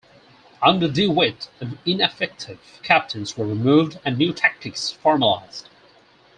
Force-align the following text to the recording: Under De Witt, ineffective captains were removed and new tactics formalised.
Under 0.63 0.87
De 0.87 1.05
Witt, 1.07 1.47
ineffective 1.85 2.79
captains 2.81 3.37
were 3.37 3.45
removed 3.45 3.99
and 4.03 4.17
new 4.17 4.33
tactics 4.33 4.91
formalised. 5.03 5.65